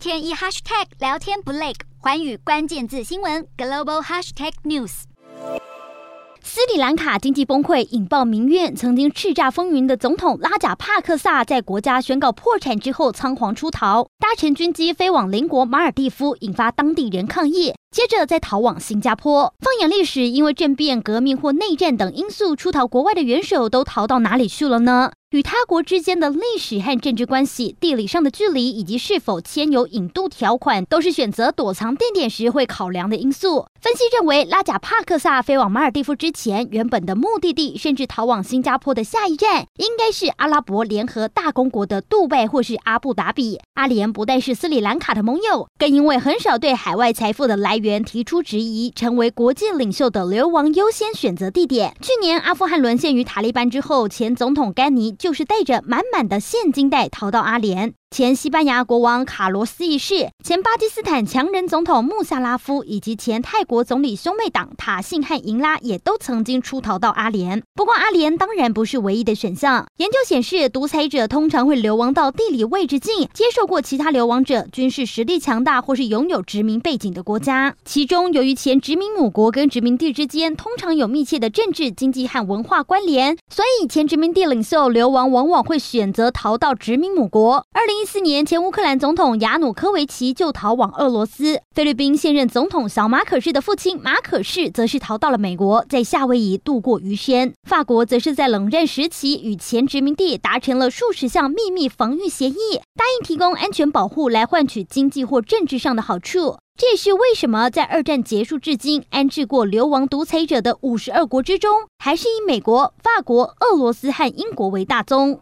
[0.00, 5.02] 天一 hashtag 聊天不累，环宇关键字新闻 global hashtag news。
[6.42, 8.74] 斯里兰卡经济崩溃，引爆民怨。
[8.74, 17.74] 曾经叱咤风云的总统拉贾帕克萨，在国家宣告破产之后，仓皇出逃，搭乘军机飞往邻国马尔蒂夫，引发当地人抗议。
[17.90, 19.52] 接着再逃往新加坡。
[19.58, 25.10] 放眼历史，因为政变、革命或内战等因素出逃国外的元首，都逃到哪里去了呢？
[25.30, 33.66] 与他国之间的历史和政治关系、地理上的距离，以及是否签有引渡条款，都是选择躲藏地点时会考量的因素。
[33.80, 43.60] 分析认为，拉贾帕克萨飞往马尔地夫之前，原本的目的地，甚至逃往新加坡的下一站，应该是阿拉伯联合大公国的杜拜或是阿布达比。
[43.74, 51.94] 阿联不但是斯里兰卡的盟友，更因为很少对海外财富的来员提出质疑，成为国际领袖的流亡优先选择地点。
[52.00, 55.10] 去年阿富汗沦陷于塔利班之后，前总统甘尼。
[55.20, 57.94] 就是带着满满的现金袋逃到阿联。
[58.10, 67.62] 前西班牙国王卡罗斯一世、前巴基斯坦强人总统穆萨拉夫以及前泰国总理兄妹党塔信和银拉也都曾经出逃到阿联。
[67.72, 69.86] 不过，阿联当然不是唯一的选项。
[69.98, 77.76] 研究显示，独裁者通常会流亡到地理位置近、接受过其他流亡者、军事实力强大或是拥有殖民背景的国家。
[77.84, 87.64] 其中，由于前殖民母国跟殖民地之间通常有密切的政治、经济和文化关联，所以前殖民地领袖流亡往往会选择逃到殖民母国。
[87.72, 91.60] 二零一四年，前乌克兰总统亚努科维奇就逃往俄罗斯。
[91.74, 97.52] 菲律宾现任总统小马可士的父亲马可士则是逃到了美国，在夏威夷度过余生。
[97.68, 106.56] 法国则是在冷战时期与前殖民地达成了数十项秘密防御协议，答应提供安全保护来换取经济或政治上的好处。
[106.78, 115.38] 这也是为什么在二战结束至今安置过流亡独裁者的五十二国之中，还是以美国、法国、俄罗斯和英国为大宗。